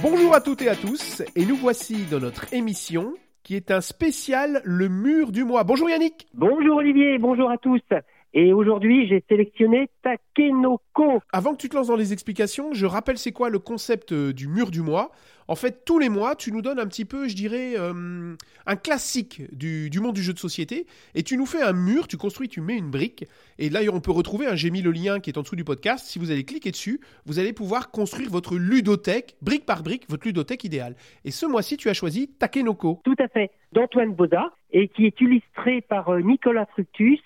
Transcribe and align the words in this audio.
Bonjour 0.00 0.32
à 0.32 0.40
toutes 0.40 0.62
et 0.62 0.68
à 0.68 0.76
tous, 0.76 1.24
et 1.34 1.44
nous 1.44 1.56
voici 1.56 2.04
dans 2.08 2.20
notre 2.20 2.54
émission 2.54 3.14
qui 3.42 3.56
est 3.56 3.72
un 3.72 3.80
spécial 3.80 4.60
Le 4.64 4.88
Mur 4.88 5.32
du 5.32 5.42
Mois. 5.42 5.64
Bonjour 5.64 5.90
Yannick 5.90 6.28
Bonjour 6.34 6.76
Olivier, 6.76 7.18
bonjour 7.18 7.50
à 7.50 7.58
tous 7.58 7.80
et 8.34 8.52
aujourd'hui, 8.52 9.08
j'ai 9.08 9.24
sélectionné 9.28 9.88
Takenoko. 10.02 11.20
Avant 11.32 11.52
que 11.52 11.58
tu 11.58 11.68
te 11.68 11.76
lances 11.76 11.88
dans 11.88 11.96
les 11.96 12.12
explications, 12.12 12.74
je 12.74 12.84
rappelle 12.84 13.16
c'est 13.16 13.32
quoi 13.32 13.48
le 13.48 13.58
concept 13.58 14.12
euh, 14.12 14.32
du 14.32 14.48
mur 14.48 14.70
du 14.70 14.82
mois. 14.82 15.10
En 15.50 15.54
fait, 15.54 15.86
tous 15.86 15.98
les 15.98 16.10
mois, 16.10 16.36
tu 16.36 16.52
nous 16.52 16.60
donnes 16.60 16.78
un 16.78 16.86
petit 16.86 17.06
peu, 17.06 17.26
je 17.26 17.34
dirais, 17.34 17.72
euh, 17.78 18.36
un 18.66 18.76
classique 18.76 19.42
du, 19.56 19.90
monde 19.98 20.14
du 20.14 20.22
jeu 20.22 20.34
de 20.34 20.38
société. 20.38 20.86
Et 21.14 21.22
tu 21.22 21.38
nous 21.38 21.46
fais 21.46 21.62
un 21.62 21.72
mur, 21.72 22.06
tu 22.06 22.18
construis, 22.18 22.48
tu 22.48 22.60
mets 22.60 22.76
une 22.76 22.90
brique. 22.90 23.24
Et 23.58 23.70
là, 23.70 23.80
on 23.90 24.00
peut 24.00 24.10
retrouver, 24.10 24.46
un 24.46 24.56
j'ai 24.56 24.70
mis 24.70 24.82
le 24.82 24.90
lien 24.90 25.20
qui 25.20 25.30
est 25.30 25.38
en 25.38 25.42
dessous 25.42 25.56
du 25.56 25.64
podcast. 25.64 26.04
Si 26.06 26.18
vous 26.18 26.30
allez 26.30 26.44
cliquer 26.44 26.70
dessus, 26.70 27.00
vous 27.24 27.38
allez 27.38 27.54
pouvoir 27.54 27.90
construire 27.90 28.28
votre 28.28 28.56
ludothèque, 28.56 29.36
brique 29.40 29.64
par 29.64 29.82
brique, 29.82 30.04
votre 30.10 30.26
ludothèque 30.26 30.64
idéale. 30.64 30.96
Et 31.24 31.30
ce 31.30 31.46
mois-ci, 31.46 31.78
tu 31.78 31.88
as 31.88 31.94
choisi 31.94 32.28
Takenoko. 32.28 33.00
Tout 33.04 33.16
à 33.18 33.28
fait, 33.28 33.50
d'Antoine 33.72 34.12
Boda, 34.12 34.52
et 34.70 34.88
qui 34.88 35.06
est 35.06 35.18
illustré 35.18 35.80
par 35.80 36.10
euh, 36.10 36.20
Nicolas 36.20 36.66
Fructus. 36.66 37.22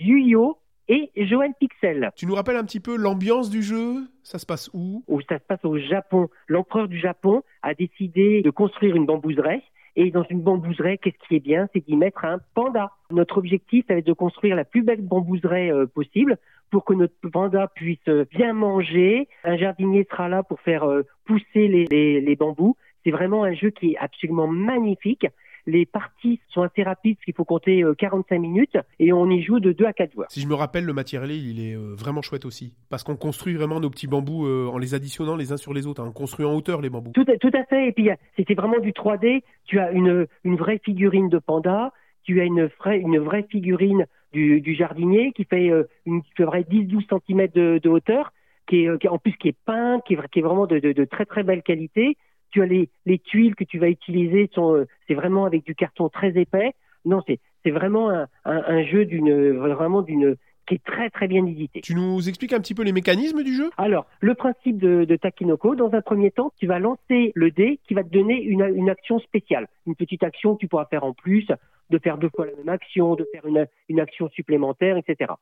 Yuyo 0.00 0.58
et 0.88 1.10
Joël 1.16 1.52
Pixel. 1.60 2.10
Tu 2.16 2.26
nous 2.26 2.34
rappelles 2.34 2.56
un 2.56 2.64
petit 2.64 2.80
peu 2.80 2.96
l'ambiance 2.96 3.50
du 3.50 3.62
jeu? 3.62 4.06
Ça 4.22 4.38
se 4.38 4.46
passe 4.46 4.70
où? 4.72 5.04
Où 5.06 5.20
ça 5.22 5.38
se 5.38 5.44
passe 5.44 5.64
au 5.64 5.78
Japon. 5.78 6.28
L'empereur 6.46 6.88
du 6.88 6.98
Japon 6.98 7.42
a 7.62 7.74
décidé 7.74 8.42
de 8.42 8.50
construire 8.50 8.96
une 8.96 9.04
bambouseraie. 9.06 9.62
Et 9.96 10.10
dans 10.10 10.24
une 10.30 10.40
bambouseraie, 10.40 10.96
qu'est-ce 10.96 11.18
qui 11.26 11.36
est 11.36 11.40
bien? 11.40 11.68
C'est 11.72 11.84
d'y 11.84 11.96
mettre 11.96 12.24
un 12.24 12.38
panda. 12.54 12.92
Notre 13.10 13.38
objectif, 13.38 13.84
ça 13.86 13.94
va 13.94 13.98
être 13.98 14.06
de 14.06 14.12
construire 14.12 14.54
la 14.54 14.64
plus 14.64 14.82
belle 14.82 15.02
bambouseraie 15.02 15.72
euh, 15.72 15.86
possible 15.86 16.38
pour 16.70 16.84
que 16.84 16.94
notre 16.94 17.14
panda 17.32 17.66
puisse 17.74 17.98
euh, 18.08 18.24
bien 18.30 18.52
manger. 18.52 19.28
Un 19.44 19.56
jardinier 19.56 20.06
sera 20.08 20.28
là 20.28 20.42
pour 20.42 20.60
faire 20.60 20.84
euh, 20.84 21.02
pousser 21.26 21.68
les 21.68 22.36
bambous. 22.36 22.76
C'est 23.04 23.10
vraiment 23.10 23.44
un 23.44 23.54
jeu 23.54 23.70
qui 23.70 23.92
est 23.92 23.98
absolument 23.98 24.46
magnifique. 24.46 25.26
Les 25.68 25.84
parties 25.84 26.40
sont 26.48 26.62
assez 26.62 26.82
rapides, 26.82 27.16
parce 27.16 27.26
qu'il 27.26 27.34
faut 27.34 27.44
compter 27.44 27.84
45 27.98 28.34
euh, 28.34 28.38
minutes, 28.38 28.78
et 28.98 29.12
on 29.12 29.28
y 29.28 29.42
joue 29.42 29.60
de 29.60 29.72
2 29.72 29.84
à 29.84 29.92
4 29.92 30.14
joueurs. 30.14 30.30
Si 30.30 30.40
je 30.40 30.48
me 30.48 30.54
rappelle, 30.54 30.86
le 30.86 30.94
matériel, 30.94 31.30
il 31.30 31.60
est 31.60 31.74
euh, 31.74 31.94
vraiment 31.94 32.22
chouette 32.22 32.46
aussi, 32.46 32.72
parce 32.88 33.04
qu'on 33.04 33.16
construit 33.16 33.52
vraiment 33.52 33.78
nos 33.78 33.90
petits 33.90 34.06
bambous 34.06 34.46
euh, 34.46 34.70
en 34.72 34.78
les 34.78 34.94
additionnant 34.94 35.36
les 35.36 35.52
uns 35.52 35.58
sur 35.58 35.74
les 35.74 35.86
autres. 35.86 36.02
Hein. 36.02 36.06
On 36.08 36.12
construit 36.12 36.46
en 36.46 36.54
hauteur 36.54 36.80
les 36.80 36.88
bambous. 36.88 37.12
Tout, 37.12 37.26
tout 37.38 37.50
à 37.52 37.64
fait, 37.64 37.88
et 37.88 37.92
puis 37.92 38.08
c'était 38.34 38.54
vraiment 38.54 38.78
du 38.78 38.92
3D. 38.92 39.42
Tu 39.66 39.78
as 39.78 39.90
une, 39.90 40.26
une 40.42 40.56
vraie 40.56 40.80
figurine 40.82 41.28
de 41.28 41.38
panda, 41.38 41.92
tu 42.22 42.40
as 42.40 42.44
une 42.44 42.70
vraie, 42.80 42.98
une 42.98 43.18
vraie 43.18 43.46
figurine 43.50 44.06
du, 44.32 44.62
du 44.62 44.74
jardinier 44.74 45.32
qui 45.32 45.44
fait 45.44 45.70
une, 46.06 46.22
10-12 46.38 47.04
cm 47.10 47.48
de, 47.54 47.78
de, 47.78 47.88
hauteur, 47.90 48.32
qui 48.66 48.86
est, 48.86 48.98
qui, 48.98 49.08
en 49.08 49.18
plus 49.18 49.34
qui 49.34 49.48
est 49.48 49.56
peint, 49.66 50.00
qui 50.06 50.14
est, 50.14 50.28
qui 50.30 50.38
est 50.38 50.42
vraiment 50.42 50.66
de, 50.66 50.78
de, 50.78 50.92
de 50.92 51.04
très 51.04 51.26
très 51.26 51.42
belle 51.42 51.62
qualité 51.62 52.16
tu 52.50 52.62
as 52.62 52.66
les, 52.66 52.88
les 53.06 53.18
tuiles 53.18 53.54
que 53.54 53.64
tu 53.64 53.78
vas 53.78 53.88
utiliser, 53.88 54.50
sont, 54.54 54.74
euh, 54.74 54.86
c'est 55.06 55.14
vraiment 55.14 55.44
avec 55.44 55.64
du 55.64 55.74
carton 55.74 56.08
très 56.08 56.36
épais. 56.38 56.72
Non, 57.04 57.22
c'est, 57.26 57.40
c'est 57.64 57.70
vraiment 57.70 58.10
un, 58.10 58.26
un, 58.44 58.62
un 58.66 58.84
jeu 58.84 59.04
d'une, 59.04 59.52
vraiment 59.58 60.02
d'une, 60.02 60.36
qui 60.66 60.74
est 60.74 60.84
très 60.84 61.08
très 61.10 61.28
bien 61.28 61.46
édité. 61.46 61.80
Tu 61.80 61.94
nous 61.94 62.28
expliques 62.28 62.52
un 62.52 62.60
petit 62.60 62.74
peu 62.74 62.82
les 62.82 62.92
mécanismes 62.92 63.42
du 63.42 63.54
jeu? 63.54 63.70
Alors, 63.78 64.06
le 64.20 64.34
principe 64.34 64.78
de, 64.78 65.04
de 65.04 65.16
Takinoko, 65.16 65.74
dans 65.74 65.92
un 65.94 66.02
premier 66.02 66.30
temps, 66.30 66.52
tu 66.58 66.66
vas 66.66 66.78
lancer 66.78 67.32
le 67.34 67.50
dé 67.50 67.80
qui 67.86 67.94
va 67.94 68.04
te 68.04 68.10
donner 68.10 68.42
une, 68.42 68.62
une 68.74 68.90
action 68.90 69.18
spéciale, 69.20 69.68
une 69.86 69.94
petite 69.94 70.22
action 70.22 70.54
que 70.54 70.60
tu 70.60 70.68
pourras 70.68 70.86
faire 70.86 71.04
en 71.04 71.14
plus, 71.14 71.46
de 71.90 71.98
faire 71.98 72.18
deux 72.18 72.28
fois 72.28 72.46
la 72.46 72.56
même 72.56 72.68
action, 72.68 73.14
de 73.14 73.26
faire 73.32 73.46
une, 73.46 73.66
une 73.88 74.00
action 74.00 74.28
supplémentaire, 74.30 74.98
etc. 74.98 75.32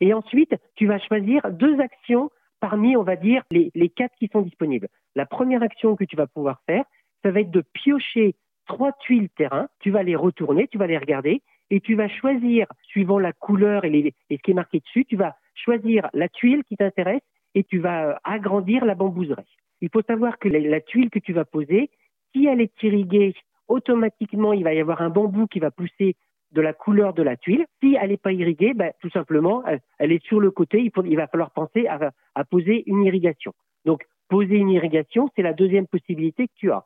Et 0.00 0.12
ensuite, 0.12 0.54
tu 0.74 0.86
vas 0.86 0.98
choisir 0.98 1.50
deux 1.50 1.80
actions 1.80 2.30
parmi, 2.68 2.96
on 2.96 3.04
va 3.04 3.14
dire, 3.14 3.44
les, 3.52 3.88
quatre 3.90 4.16
qui 4.18 4.28
sont 4.32 4.42
disponibles. 4.42 4.88
La 5.14 5.24
première 5.24 5.62
action 5.62 5.94
que 5.94 6.02
tu 6.02 6.16
vas 6.16 6.26
pouvoir 6.26 6.60
faire, 6.66 6.84
ça 7.22 7.30
va 7.30 7.40
être 7.40 7.52
de 7.52 7.62
piocher 7.72 8.34
trois 8.66 8.90
tuiles 8.92 9.28
terrain, 9.28 9.68
tu 9.78 9.92
vas 9.92 10.02
les 10.02 10.16
retourner, 10.16 10.66
tu 10.66 10.76
vas 10.76 10.88
les 10.88 10.98
regarder, 10.98 11.42
et 11.70 11.80
tu 11.80 11.94
vas 11.94 12.08
choisir, 12.08 12.66
suivant 12.82 13.20
la 13.20 13.32
couleur 13.32 13.84
et, 13.84 13.90
les, 13.90 14.14
ce 14.28 14.36
qui 14.42 14.50
est 14.50 14.54
marqué 14.54 14.80
dessus, 14.80 15.04
tu 15.04 15.14
vas 15.14 15.36
choisir 15.54 16.08
la 16.12 16.28
tuile 16.28 16.64
qui 16.64 16.76
t'intéresse 16.76 17.22
et 17.54 17.62
tu 17.62 17.78
vas 17.78 18.08
euh, 18.08 18.14
agrandir 18.24 18.84
la 18.84 18.96
bambouserie. 18.96 19.56
Il 19.80 19.88
faut 19.92 20.02
savoir 20.02 20.36
que 20.40 20.48
la, 20.48 20.58
la, 20.58 20.80
tuile 20.80 21.10
que 21.10 21.20
tu 21.20 21.32
vas 21.32 21.44
poser, 21.44 21.90
si 22.32 22.46
elle 22.46 22.60
est 22.60 22.82
irriguée, 22.82 23.34
automatiquement, 23.68 24.52
il 24.52 24.64
va 24.64 24.74
y 24.74 24.80
avoir 24.80 25.02
un 25.02 25.10
bambou 25.10 25.46
qui 25.46 25.60
va 25.60 25.70
pousser 25.70 26.16
de 26.56 26.62
la 26.62 26.72
couleur 26.72 27.12
de 27.12 27.22
la 27.22 27.36
tuile. 27.36 27.66
Si 27.80 27.96
elle 28.00 28.08
n'est 28.08 28.16
pas 28.16 28.32
irriguée, 28.32 28.72
ben, 28.74 28.90
tout 29.00 29.10
simplement, 29.10 29.62
elle, 29.98 30.10
est 30.10 30.24
sur 30.24 30.40
le 30.40 30.50
côté. 30.50 30.90
Il, 31.04 31.16
va 31.16 31.26
falloir 31.28 31.50
penser 31.50 31.86
à, 31.86 32.44
poser 32.44 32.82
une 32.86 33.04
irrigation. 33.04 33.52
Donc, 33.84 34.04
poser 34.28 34.56
une 34.56 34.70
irrigation, 34.70 35.28
c'est 35.36 35.42
la 35.42 35.52
deuxième 35.52 35.86
possibilité 35.86 36.48
que 36.48 36.54
tu 36.56 36.72
as. 36.72 36.84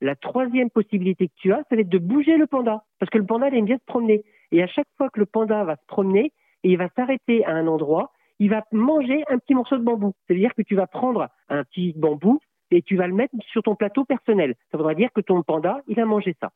La 0.00 0.14
troisième 0.14 0.70
possibilité 0.70 1.26
que 1.26 1.34
tu 1.36 1.52
as, 1.52 1.64
c'est 1.68 1.88
de 1.88 1.98
bouger 1.98 2.36
le 2.36 2.46
panda. 2.46 2.84
Parce 3.00 3.10
que 3.10 3.18
le 3.18 3.26
panda, 3.26 3.48
il 3.48 3.56
aime 3.56 3.64
bien 3.64 3.78
se 3.78 3.84
promener. 3.84 4.22
Et 4.52 4.62
à 4.62 4.68
chaque 4.68 4.86
fois 4.96 5.10
que 5.10 5.18
le 5.18 5.26
panda 5.26 5.64
va 5.64 5.74
se 5.74 5.86
promener, 5.88 6.32
et 6.62 6.70
il 6.70 6.78
va 6.78 6.88
s'arrêter 6.94 7.44
à 7.44 7.50
un 7.50 7.66
endroit, 7.66 8.12
il 8.38 8.50
va 8.50 8.64
manger 8.70 9.24
un 9.28 9.38
petit 9.38 9.54
morceau 9.54 9.76
de 9.76 9.82
bambou. 9.82 10.14
C'est-à-dire 10.26 10.54
que 10.54 10.62
tu 10.62 10.76
vas 10.76 10.86
prendre 10.86 11.28
un 11.48 11.64
petit 11.64 11.92
bambou 11.96 12.38
et 12.70 12.82
tu 12.82 12.96
vas 12.96 13.08
le 13.08 13.14
mettre 13.14 13.34
sur 13.50 13.62
ton 13.64 13.74
plateau 13.74 14.04
personnel. 14.04 14.54
Ça 14.70 14.78
voudra 14.78 14.94
dire 14.94 15.10
que 15.12 15.20
ton 15.20 15.42
panda, 15.42 15.80
il 15.88 15.98
a 15.98 16.04
mangé 16.04 16.36
ça. 16.40 16.50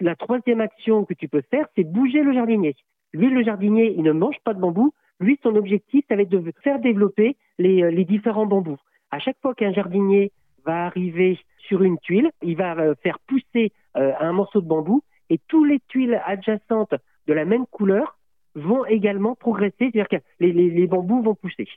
La 0.00 0.14
troisième 0.14 0.60
action 0.60 1.04
que 1.04 1.14
tu 1.14 1.28
peux 1.28 1.42
faire, 1.50 1.66
c'est 1.74 1.84
bouger 1.84 2.22
le 2.22 2.32
jardinier. 2.32 2.76
Lui, 3.12 3.30
le 3.30 3.42
jardinier, 3.42 3.94
il 3.96 4.02
ne 4.02 4.12
mange 4.12 4.36
pas 4.44 4.54
de 4.54 4.60
bambou. 4.60 4.92
Lui, 5.20 5.38
son 5.42 5.54
objectif, 5.56 6.04
ça 6.08 6.16
va 6.16 6.22
être 6.22 6.28
de 6.28 6.52
faire 6.62 6.78
développer 6.80 7.36
les, 7.58 7.82
euh, 7.82 7.90
les 7.90 8.04
différents 8.04 8.46
bambous. 8.46 8.78
À 9.10 9.18
chaque 9.18 9.38
fois 9.40 9.54
qu'un 9.54 9.72
jardinier 9.72 10.32
va 10.64 10.84
arriver 10.84 11.38
sur 11.66 11.82
une 11.82 11.98
tuile, 11.98 12.30
il 12.42 12.56
va 12.56 12.76
euh, 12.76 12.94
faire 13.02 13.18
pousser 13.20 13.72
euh, 13.96 14.12
un 14.20 14.32
morceau 14.32 14.60
de 14.60 14.66
bambou 14.66 15.02
et 15.30 15.40
toutes 15.48 15.68
les 15.68 15.80
tuiles 15.88 16.20
adjacentes 16.26 16.94
de 17.26 17.32
la 17.32 17.44
même 17.44 17.66
couleur 17.66 18.18
vont 18.54 18.84
également 18.86 19.34
progresser, 19.34 19.74
c'est-à-dire 19.78 20.08
que 20.08 20.16
les, 20.40 20.52
les, 20.52 20.70
les, 20.70 20.86
bambous 20.86 21.22
vont 21.22 21.34
pousser. 21.34 21.68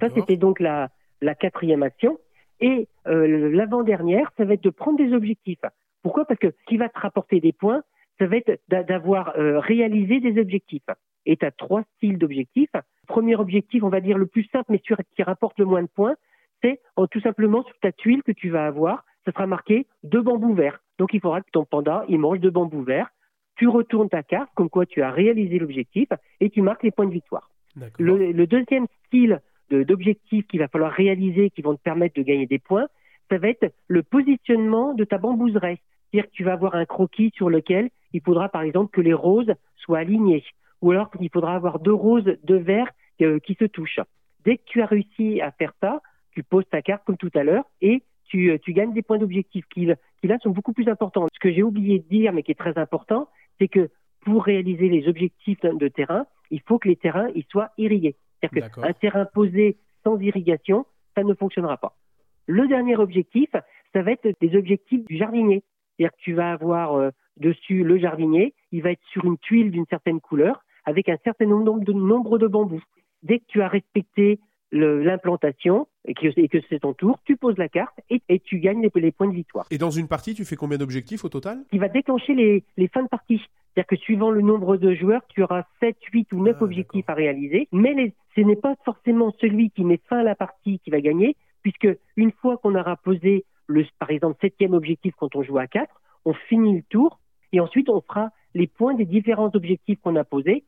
Ça, 0.00 0.08
c'était 0.10 0.36
donc 0.36 0.60
la, 0.60 0.90
la 1.20 1.34
quatrième 1.34 1.82
action. 1.82 2.18
Et 2.60 2.88
euh, 3.06 3.50
l'avant-dernière, 3.50 4.30
ça 4.36 4.44
va 4.44 4.54
être 4.54 4.62
de 4.62 4.70
prendre 4.70 4.98
des 4.98 5.12
objectifs. 5.12 5.64
Pourquoi? 6.04 6.26
Parce 6.26 6.38
que 6.38 6.50
ce 6.50 6.64
qui 6.66 6.76
va 6.76 6.88
te 6.90 6.98
rapporter 6.98 7.40
des 7.40 7.52
points, 7.52 7.82
ça 8.18 8.26
va 8.26 8.36
être 8.36 8.60
d'avoir 8.68 9.36
euh, 9.36 9.58
réalisé 9.58 10.20
des 10.20 10.38
objectifs. 10.40 10.88
Et 11.26 11.36
tu 11.36 11.46
as 11.46 11.50
trois 11.50 11.82
styles 11.96 12.18
d'objectifs. 12.18 12.70
Premier 13.08 13.36
objectif, 13.36 13.82
on 13.82 13.88
va 13.88 14.00
dire 14.00 14.18
le 14.18 14.26
plus 14.26 14.44
simple, 14.52 14.66
mais 14.68 14.78
qui 14.78 15.22
rapporte 15.22 15.58
le 15.58 15.64
moins 15.64 15.82
de 15.82 15.88
points, 15.88 16.14
c'est 16.62 16.80
oh, 16.96 17.06
tout 17.06 17.20
simplement 17.20 17.64
sur 17.64 17.76
ta 17.80 17.90
tuile 17.90 18.22
que 18.22 18.32
tu 18.32 18.50
vas 18.50 18.66
avoir, 18.66 19.04
ça 19.24 19.32
sera 19.32 19.46
marqué 19.46 19.86
deux 20.02 20.20
bambous 20.20 20.54
verts. 20.54 20.80
Donc 20.98 21.14
il 21.14 21.20
faudra 21.20 21.40
que 21.40 21.50
ton 21.50 21.64
panda, 21.64 22.04
il 22.08 22.18
mange 22.18 22.38
deux 22.38 22.50
bambous 22.50 22.84
verts. 22.84 23.08
Tu 23.56 23.66
retournes 23.66 24.10
ta 24.10 24.22
carte, 24.22 24.50
comme 24.54 24.68
quoi 24.68 24.84
tu 24.84 25.00
as 25.00 25.10
réalisé 25.10 25.58
l'objectif, 25.58 26.08
et 26.40 26.50
tu 26.50 26.60
marques 26.60 26.82
les 26.82 26.90
points 26.90 27.06
de 27.06 27.12
victoire. 27.12 27.50
Le, 27.98 28.30
le, 28.30 28.46
deuxième 28.46 28.86
style 29.06 29.40
d'objectif 29.70 30.46
qu'il 30.46 30.60
va 30.60 30.68
falloir 30.68 30.92
réaliser, 30.92 31.50
qui 31.50 31.62
vont 31.62 31.74
te 31.74 31.82
permettre 31.82 32.14
de 32.16 32.22
gagner 32.22 32.46
des 32.46 32.58
points, 32.58 32.88
ça 33.30 33.38
va 33.38 33.48
être 33.48 33.72
le 33.88 34.02
positionnement 34.02 34.94
de 34.94 35.04
ta 35.04 35.18
bambouserie. 35.18 35.80
C'est-à-dire 36.14 36.30
que 36.30 36.36
tu 36.36 36.44
vas 36.44 36.52
avoir 36.52 36.76
un 36.76 36.84
croquis 36.84 37.32
sur 37.34 37.50
lequel 37.50 37.90
il 38.12 38.20
faudra 38.20 38.48
par 38.48 38.62
exemple 38.62 38.92
que 38.92 39.00
les 39.00 39.12
roses 39.12 39.52
soient 39.74 39.98
alignées, 39.98 40.44
ou 40.80 40.92
alors 40.92 41.10
qu'il 41.10 41.28
faudra 41.28 41.56
avoir 41.56 41.80
deux 41.80 41.92
roses, 41.92 42.36
deux 42.44 42.58
verts 42.58 42.92
euh, 43.20 43.40
qui 43.40 43.54
se 43.54 43.64
touchent. 43.64 43.98
Dès 44.44 44.58
que 44.58 44.62
tu 44.64 44.80
as 44.80 44.86
réussi 44.86 45.40
à 45.40 45.50
faire 45.50 45.72
ça, 45.80 46.00
tu 46.30 46.44
poses 46.44 46.68
ta 46.70 46.82
carte 46.82 47.02
comme 47.04 47.16
tout 47.16 47.32
à 47.34 47.42
l'heure 47.42 47.64
et 47.80 48.04
tu, 48.26 48.52
euh, 48.52 48.58
tu, 48.58 48.72
gagnes 48.74 48.92
des 48.92 49.02
points 49.02 49.18
d'objectif 49.18 49.64
qui, 49.74 49.88
qui 50.20 50.28
là 50.28 50.38
sont 50.40 50.50
beaucoup 50.50 50.72
plus 50.72 50.88
importants. 50.88 51.26
Ce 51.34 51.40
que 51.40 51.52
j'ai 51.52 51.64
oublié 51.64 51.98
de 51.98 52.08
dire, 52.08 52.32
mais 52.32 52.44
qui 52.44 52.52
est 52.52 52.58
très 52.58 52.78
important, 52.78 53.28
c'est 53.58 53.66
que 53.66 53.90
pour 54.20 54.44
réaliser 54.44 54.88
les 54.88 55.08
objectifs 55.08 55.62
de 55.62 55.88
terrain, 55.88 56.26
il 56.52 56.60
faut 56.60 56.78
que 56.78 56.88
les 56.88 56.96
terrains 56.96 57.28
ils 57.34 57.44
soient 57.50 57.70
irrigués. 57.76 58.14
C'est-à-dire 58.40 58.70
qu'un 58.70 58.92
terrain 58.92 59.24
posé 59.24 59.78
sans 60.04 60.16
irrigation, 60.20 60.86
ça 61.16 61.24
ne 61.24 61.34
fonctionnera 61.34 61.76
pas. 61.76 61.96
Le 62.46 62.68
dernier 62.68 62.94
objectif, 62.94 63.50
ça 63.92 64.02
va 64.02 64.12
être 64.12 64.28
des 64.40 64.56
objectifs 64.56 65.04
du 65.06 65.16
jardinier. 65.16 65.64
C'est-à-dire 65.96 66.12
que 66.12 66.22
tu 66.22 66.34
vas 66.34 66.52
avoir 66.52 66.94
euh, 66.94 67.10
dessus 67.36 67.84
le 67.84 67.98
jardinier, 67.98 68.54
il 68.72 68.82
va 68.82 68.92
être 68.92 69.04
sur 69.12 69.24
une 69.24 69.38
tuile 69.38 69.70
d'une 69.70 69.86
certaine 69.86 70.20
couleur 70.20 70.62
avec 70.84 71.08
un 71.08 71.16
certain 71.24 71.46
nombre 71.46 71.84
de, 71.84 71.92
nombre 71.92 72.38
de 72.38 72.46
bambous. 72.46 72.82
Dès 73.22 73.38
que 73.38 73.44
tu 73.48 73.62
as 73.62 73.68
respecté 73.68 74.38
l'implantation 74.72 75.86
et 76.04 76.14
que, 76.14 76.46
que 76.48 76.58
c'est 76.68 76.80
ton 76.80 76.94
tour, 76.94 77.18
tu 77.24 77.36
poses 77.36 77.56
la 77.58 77.68
carte 77.68 77.94
et, 78.10 78.20
et 78.28 78.40
tu 78.40 78.58
gagnes 78.58 78.82
les, 78.82 79.00
les, 79.00 79.12
points 79.12 79.28
de 79.28 79.34
victoire. 79.34 79.66
Et 79.70 79.78
dans 79.78 79.90
une 79.90 80.08
partie, 80.08 80.34
tu 80.34 80.44
fais 80.44 80.56
combien 80.56 80.78
d'objectifs 80.78 81.24
au 81.24 81.28
total? 81.28 81.64
Il 81.72 81.78
va 81.78 81.88
déclencher 81.88 82.34
les, 82.34 82.64
les 82.76 82.88
fins 82.88 83.04
de 83.04 83.08
partie. 83.08 83.40
C'est-à-dire 83.74 83.86
que 83.86 83.96
suivant 83.96 84.30
le 84.30 84.40
nombre 84.40 84.76
de 84.76 84.94
joueurs, 84.94 85.22
tu 85.28 85.42
auras 85.42 85.64
7, 85.80 85.96
8 86.12 86.32
ou 86.32 86.42
9 86.42 86.56
ah, 86.58 86.64
objectifs 86.64 87.08
à 87.08 87.14
réaliser. 87.14 87.68
Mais 87.72 87.94
les, 87.94 88.12
ce 88.34 88.40
n'est 88.40 88.56
pas 88.56 88.74
forcément 88.84 89.32
celui 89.40 89.70
qui 89.70 89.84
met 89.84 90.00
fin 90.08 90.18
à 90.18 90.22
la 90.22 90.34
partie 90.34 90.80
qui 90.80 90.90
va 90.90 91.00
gagner, 91.00 91.36
puisque 91.62 91.88
une 92.16 92.32
fois 92.32 92.56
qu'on 92.56 92.74
aura 92.74 92.96
posé 92.96 93.44
le, 93.66 93.84
par 93.98 94.10
exemple, 94.10 94.38
septième 94.40 94.74
objectif 94.74 95.14
quand 95.18 95.34
on 95.36 95.42
joue 95.42 95.58
à 95.58 95.66
4, 95.66 95.88
on 96.24 96.34
finit 96.34 96.76
le 96.76 96.82
tour 96.88 97.18
et 97.52 97.60
ensuite 97.60 97.88
on 97.88 98.00
fera 98.00 98.30
les 98.54 98.66
points 98.66 98.94
des 98.94 99.04
différents 99.04 99.50
objectifs 99.54 99.98
qu'on 100.00 100.16
a 100.16 100.24
posés, 100.24 100.64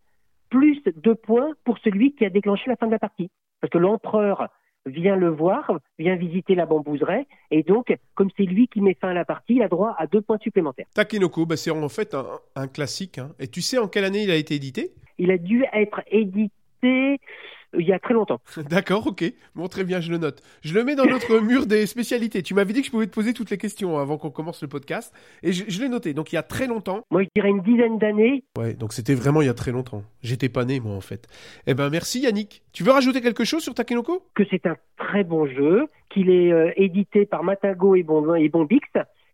plus 0.50 0.82
deux 0.96 1.14
points 1.14 1.52
pour 1.64 1.78
celui 1.78 2.14
qui 2.14 2.24
a 2.24 2.30
déclenché 2.30 2.64
la 2.68 2.76
fin 2.76 2.86
de 2.86 2.92
la 2.92 2.98
partie. 2.98 3.30
Parce 3.60 3.70
que 3.70 3.78
l'empereur 3.78 4.48
vient 4.86 5.16
le 5.16 5.28
voir, 5.28 5.72
vient 5.98 6.14
visiter 6.14 6.54
la 6.54 6.66
bambouseraie, 6.66 7.26
et 7.50 7.62
donc, 7.62 7.96
comme 8.14 8.30
c'est 8.36 8.44
lui 8.44 8.68
qui 8.68 8.80
met 8.80 8.96
fin 9.00 9.08
à 9.08 9.14
la 9.14 9.24
partie, 9.24 9.54
il 9.54 9.62
a 9.62 9.68
droit 9.68 9.94
à 9.98 10.06
deux 10.06 10.20
points 10.20 10.38
supplémentaires. 10.38 10.86
Takenoko, 10.94 11.46
bah 11.46 11.56
c'est 11.56 11.70
en 11.70 11.88
fait 11.88 12.16
un, 12.54 12.68
classique. 12.68 13.18
Hein. 13.18 13.30
Et 13.40 13.48
tu 13.48 13.62
sais 13.62 13.78
en 13.78 13.88
quelle 13.88 14.04
année 14.04 14.22
il 14.22 14.30
a 14.30 14.36
été 14.36 14.54
édité? 14.54 14.92
Il 15.18 15.30
a 15.30 15.38
dû 15.38 15.64
être 15.72 16.02
édité 16.10 17.18
il 17.78 17.86
y 17.86 17.92
a 17.92 17.98
très 17.98 18.14
longtemps. 18.14 18.40
D'accord, 18.68 19.06
ok. 19.06 19.24
Bon, 19.54 19.68
très 19.68 19.84
bien, 19.84 20.00
je 20.00 20.10
le 20.10 20.18
note. 20.18 20.42
Je 20.62 20.74
le 20.74 20.84
mets 20.84 20.94
dans 20.94 21.06
notre 21.06 21.38
mur 21.40 21.66
des 21.66 21.86
spécialités. 21.86 22.42
Tu 22.42 22.54
m'avais 22.54 22.72
dit 22.72 22.80
que 22.80 22.86
je 22.86 22.90
pouvais 22.90 23.06
te 23.06 23.14
poser 23.14 23.32
toutes 23.32 23.50
les 23.50 23.58
questions 23.58 23.98
avant 23.98 24.18
qu'on 24.18 24.30
commence 24.30 24.62
le 24.62 24.68
podcast. 24.68 25.14
Et 25.42 25.52
je, 25.52 25.80
l'ai 25.80 25.88
noté. 25.88 26.14
Donc, 26.14 26.32
il 26.32 26.36
y 26.36 26.38
a 26.38 26.42
très 26.42 26.66
longtemps. 26.66 27.02
Moi, 27.10 27.22
je 27.22 27.28
dirais 27.34 27.50
une 27.50 27.62
dizaine 27.62 27.98
d'années. 27.98 28.44
Ouais, 28.56 28.74
donc 28.74 28.92
c'était 28.92 29.14
vraiment 29.14 29.42
il 29.42 29.46
y 29.46 29.50
a 29.50 29.54
très 29.54 29.72
longtemps. 29.72 30.02
J'étais 30.22 30.48
pas 30.48 30.64
né, 30.64 30.80
moi, 30.80 30.94
en 30.94 31.00
fait. 31.00 31.26
Eh 31.66 31.74
ben, 31.74 31.90
merci 31.90 32.20
Yannick. 32.20 32.62
Tu 32.72 32.82
veux 32.82 32.92
rajouter 32.92 33.20
quelque 33.20 33.44
chose 33.44 33.62
sur 33.62 33.74
Takenoko? 33.74 34.22
Que 34.34 34.44
c'est 34.50 34.66
un 34.66 34.76
très 34.96 35.24
bon 35.24 35.46
jeu, 35.46 35.86
qu'il 36.10 36.30
est 36.30 36.52
euh, 36.52 36.72
édité 36.76 37.26
par 37.26 37.44
Matago 37.44 37.94
et, 37.94 38.02
bon, 38.02 38.34
et 38.34 38.48
Bombix, 38.48 38.86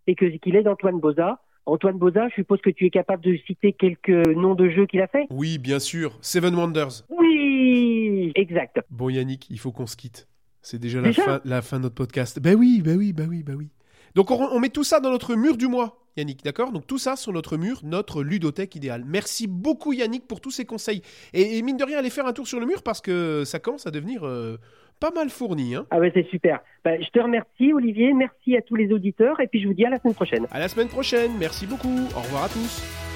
et 0.06 0.14
qu'il 0.14 0.56
est 0.56 0.62
d'Antoine 0.62 1.00
Boza. 1.00 1.38
Antoine 1.64 1.96
Boza, 1.96 2.28
je 2.30 2.34
suppose 2.34 2.60
que 2.60 2.70
tu 2.70 2.86
es 2.86 2.90
capable 2.90 3.22
de 3.22 3.36
citer 3.46 3.72
quelques 3.72 4.08
noms 4.08 4.54
de 4.54 4.68
jeux 4.68 4.86
qu'il 4.86 5.00
a 5.00 5.06
fait? 5.06 5.26
Oui, 5.30 5.58
bien 5.58 5.78
sûr. 5.78 6.18
Seven 6.20 6.54
Wonders. 6.56 7.04
Oui, 7.08 8.01
exact. 8.34 8.81
Bon 8.90 9.08
Yannick, 9.08 9.49
il 9.50 9.58
faut 9.58 9.73
qu'on 9.73 9.87
se 9.87 9.96
quitte. 9.96 10.29
C'est 10.62 10.79
déjà, 10.79 11.00
la, 11.00 11.12
fin, 11.12 11.40
la, 11.44 11.61
fin, 11.61 11.79
de 11.79 11.82
notre 11.82 11.96
podcast. 11.96 12.38
Ben 12.40 12.55
oui, 12.55 12.82
ben 12.84 12.96
oui, 12.96 13.12
ben 13.12 13.29
oui, 13.29 13.43
ben 13.43 13.56
oui. 13.56 13.69
Donc 14.14 14.31
on, 14.31 14.61
met 14.61 14.69
tout 14.69 14.84
ça 14.84 15.00
dans 15.00 15.11
notre 15.11 15.34
mur 15.34 15.56
du 15.56 15.67
mois, 15.67 16.05
Yannick, 16.17 16.44
d'accord? 16.44 16.70
Donc 16.70 16.87
tout 16.87 16.99
ça 16.99 17.17
sur 17.17 17.32
notre 17.32 17.56
mur, 17.56 17.81
notre 17.82 18.23
ludothèque 18.23 18.76
idéale. 18.76 19.05
Merci 19.06 19.46
beaucoup 19.49 19.93
Yannick 19.93 20.29
pour 20.29 20.40
tous 20.40 20.50
ces 20.50 20.64
conseils. 20.64 21.02
Et, 21.32 21.61
mine 21.62 21.76
de 21.76 21.84
rien, 21.84 21.99
allez 21.99 22.11
faire 22.11 22.26
un 22.26 22.32
tour 22.32 22.46
sur 22.46 22.61
le 22.61 22.67
mur 22.67 22.82
parce 22.82 23.00
que 23.00 23.44
ça 23.44 23.58
commence 23.58 23.87
à 23.87 23.90
devenir 23.90 24.25
euh, 24.25 24.58
pas 25.00 25.11
mal 25.11 25.31
fourni. 25.31 25.75
Hein 25.75 25.87
ah 25.90 25.99
ouais, 25.99 26.12
c'est 26.14 26.29
super. 26.29 26.61
Bah, 26.84 27.00
je 27.00 27.08
te 27.08 27.19
remercie 27.19 27.73
Olivier, 27.73 28.12
merci 28.12 28.56
à 28.56 28.62
tous 28.62 28.76
les 28.76 28.93
auditeurs 28.93 29.40
et 29.40 29.49
puis 29.49 29.62
je 29.62 29.67
vous 29.67 29.75
dis 29.75 29.84
à 29.84 29.90
la 29.90 29.99
semaine 29.99 30.14
prochaine. 30.14 30.46
À 30.50 30.58
la 30.58 30.69
semaine 30.69 30.88
prochaine, 30.88 31.32
merci 31.38 31.67
beaucoup. 31.67 32.06
Au 32.14 32.20
revoir 32.20 32.44
à 32.44 32.49
tous. 32.49 33.11